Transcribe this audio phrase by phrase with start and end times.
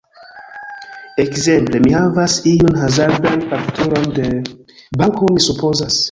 [1.23, 4.25] Ekzemple: mi havas iun hazardan fakturon de...
[5.03, 5.99] banko mi supozas.